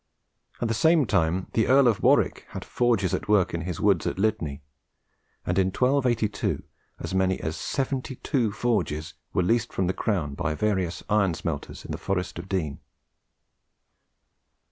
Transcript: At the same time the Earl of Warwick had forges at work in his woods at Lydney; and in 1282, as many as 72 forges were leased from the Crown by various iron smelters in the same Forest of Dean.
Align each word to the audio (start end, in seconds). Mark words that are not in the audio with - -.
At 0.61 0.67
the 0.67 0.73
same 0.73 1.05
time 1.05 1.45
the 1.53 1.67
Earl 1.67 1.87
of 1.87 2.01
Warwick 2.01 2.47
had 2.49 2.65
forges 2.65 3.13
at 3.13 3.27
work 3.27 3.53
in 3.53 3.61
his 3.61 3.79
woods 3.79 4.07
at 4.07 4.17
Lydney; 4.17 4.63
and 5.45 5.59
in 5.59 5.67
1282, 5.67 6.63
as 6.97 7.13
many 7.13 7.39
as 7.39 7.55
72 7.55 8.51
forges 8.51 9.13
were 9.31 9.43
leased 9.43 9.71
from 9.71 9.85
the 9.85 9.93
Crown 9.93 10.33
by 10.33 10.55
various 10.55 11.03
iron 11.07 11.35
smelters 11.35 11.85
in 11.85 11.91
the 11.91 11.99
same 11.99 12.03
Forest 12.05 12.39
of 12.39 12.49
Dean. 12.49 12.79